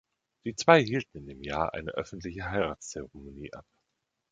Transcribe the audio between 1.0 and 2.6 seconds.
in dem Jahr eine öffentliche